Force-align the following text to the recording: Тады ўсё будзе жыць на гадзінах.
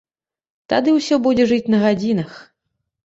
Тады 0.71 0.89
ўсё 0.95 1.15
будзе 1.27 1.47
жыць 1.53 1.63
на 1.75 1.83
гадзінах. 1.87 2.31